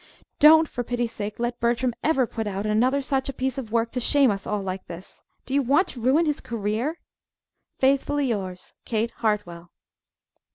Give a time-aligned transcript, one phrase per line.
[0.39, 3.91] Don't, for pity's sake, let Bertram ever put out another such a piece of work
[3.91, 5.21] to shame us all like this.
[5.45, 6.97] Do you want to ruin his career?
[7.77, 9.69] "Faithfully yours, "KATE HARTWELL.